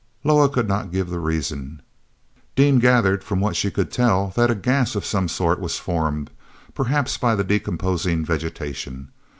Loah 0.23 0.49
could 0.49 0.67
not 0.67 0.91
give 0.91 1.11
the 1.11 1.19
reason. 1.19 1.79
Dean 2.55 2.79
gathered 2.79 3.23
from 3.23 3.39
what 3.39 3.55
she 3.55 3.69
could 3.69 3.91
tell 3.91 4.29
that 4.35 4.49
a 4.49 4.55
gas 4.55 4.95
of 4.95 5.05
some 5.05 5.27
sort 5.27 5.59
was 5.59 5.77
formed, 5.77 6.31
perhaps 6.73 7.17
by 7.19 7.35
the 7.35 7.43
decomposing 7.43 8.25
vegetation. 8.25 9.09